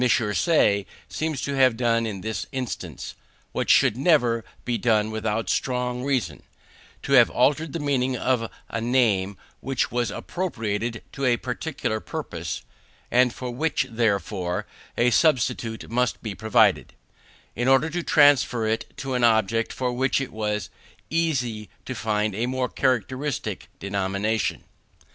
Say 0.33 0.87
seems 1.07 1.41
to 1.41 1.53
have 1.53 1.77
done 1.77 2.07
in 2.07 2.21
this 2.21 2.47
instance, 2.51 3.13
what 3.51 3.69
should 3.69 3.95
never 3.95 4.43
be 4.65 4.79
done 4.79 5.11
without 5.11 5.47
strong 5.47 6.03
reasons; 6.03 6.41
to 7.03 7.13
have 7.13 7.29
altered 7.29 7.71
the 7.71 7.79
meaning 7.79 8.17
of 8.17 8.49
a 8.69 8.81
name 8.81 9.37
which 9.59 9.91
was 9.91 10.09
appropriated 10.09 11.03
to 11.11 11.25
a 11.25 11.37
particular 11.37 11.99
purpose 11.99 12.63
(and 13.11 13.31
for 13.31 13.51
which, 13.51 13.85
therefore, 13.91 14.65
a 14.97 15.11
substitute 15.11 15.87
must 15.91 16.23
be 16.23 16.33
provided), 16.33 16.93
in 17.55 17.67
order 17.67 17.91
to 17.91 18.01
transfer 18.01 18.65
it 18.65 18.91
to 18.97 19.13
an 19.13 19.23
object 19.23 19.71
for 19.71 19.93
which 19.93 20.19
it 20.19 20.31
was 20.33 20.71
easy 21.11 21.69
to 21.85 21.93
find 21.93 22.33
a 22.33 22.47
more 22.47 22.69
characteristic 22.69 23.67
denomination. 23.79 24.63